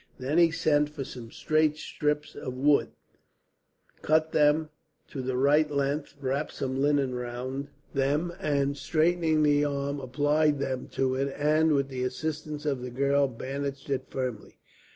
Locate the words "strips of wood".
1.77-2.89